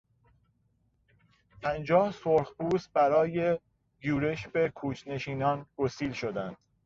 [1.61, 3.59] پنجاه سرخپوست برای
[4.03, 6.57] یورش به کوچ نشینان گسیل شدند.